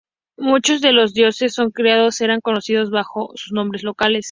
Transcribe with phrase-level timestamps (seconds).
[0.39, 4.19] Muchos de los dioses que crearon, eran conocidos sólo bajo sus nombres locales.